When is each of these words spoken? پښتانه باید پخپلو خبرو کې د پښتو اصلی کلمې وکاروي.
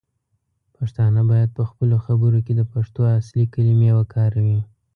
پښتانه 0.75 1.21
باید 1.31 1.55
پخپلو 1.59 1.97
خبرو 2.05 2.39
کې 2.45 2.53
د 2.57 2.61
پښتو 2.73 3.01
اصلی 3.19 3.45
کلمې 3.53 3.89
وکاروي. 3.97 4.59